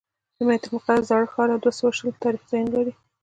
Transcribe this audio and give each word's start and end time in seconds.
د 0.37 0.39
بیت 0.47 0.63
المقدس 0.67 1.05
زاړه 1.09 1.27
ښار 1.33 1.49
دوه 1.63 1.73
سوه 1.79 1.91
شل 1.97 2.09
تاریخي 2.23 2.47
ځایونه 2.51 2.69
لري. 2.75 2.93